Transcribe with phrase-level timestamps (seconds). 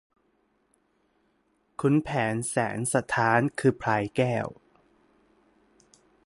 [1.79, 4.47] ขุนแผนแสนสะท้าน คือพลายแก้ว